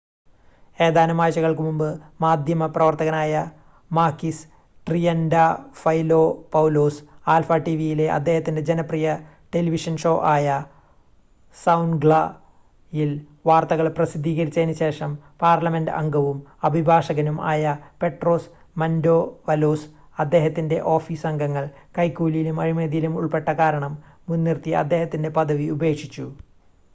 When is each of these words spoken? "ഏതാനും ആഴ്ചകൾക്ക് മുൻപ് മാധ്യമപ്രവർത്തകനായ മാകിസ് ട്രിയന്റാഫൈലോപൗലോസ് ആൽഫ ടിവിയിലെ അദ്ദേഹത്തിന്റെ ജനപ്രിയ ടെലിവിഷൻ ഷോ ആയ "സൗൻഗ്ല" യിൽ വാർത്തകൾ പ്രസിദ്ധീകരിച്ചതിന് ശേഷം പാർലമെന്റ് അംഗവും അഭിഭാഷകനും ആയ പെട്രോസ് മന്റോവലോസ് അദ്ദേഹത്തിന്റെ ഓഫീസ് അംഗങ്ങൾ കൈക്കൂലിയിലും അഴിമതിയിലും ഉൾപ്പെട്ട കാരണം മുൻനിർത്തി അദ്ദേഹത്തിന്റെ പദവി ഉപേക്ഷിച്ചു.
"ഏതാനും 0.79 1.19
ആഴ്ചകൾക്ക് 1.23 1.63
മുൻപ് 1.65 1.89
മാധ്യമപ്രവർത്തകനായ 2.21 3.33
മാകിസ് 3.91 4.45
ട്രിയന്റാഫൈലോപൗലോസ് 4.87 5.81
ആൽഫ 7.33 7.57
ടിവിയിലെ 7.65 8.07
അദ്ദേഹത്തിന്റെ 8.15 8.61
ജനപ്രിയ 8.69 9.09
ടെലിവിഷൻ 9.55 9.95
ഷോ 10.03 10.13
ആയ 10.31 10.47
"സൗൻഗ്ല" 11.57 12.15
യിൽ 12.93 13.11
വാർത്തകൾ 13.45 13.89
പ്രസിദ്ധീകരിച്ചതിന് 13.91 14.75
ശേഷം 14.81 15.11
പാർലമെന്റ് 15.41 15.95
അംഗവും 15.99 16.39
അഭിഭാഷകനും 16.63 17.37
ആയ 17.51 17.63
പെട്രോസ് 18.01 18.49
മന്റോവലോസ് 18.77 19.87
അദ്ദേഹത്തിന്റെ 20.19 20.79
ഓഫീസ് 20.95 21.27
അംഗങ്ങൾ 21.27 21.67
കൈക്കൂലിയിലും 21.99 22.59
അഴിമതിയിലും 22.65 23.15
ഉൾപ്പെട്ട 23.21 23.49
കാരണം 23.61 23.95
മുൻനിർത്തി 24.29 24.73
അദ്ദേഹത്തിന്റെ 24.83 25.31
പദവി 25.39 25.67
ഉപേക്ഷിച്ചു. 25.69 26.27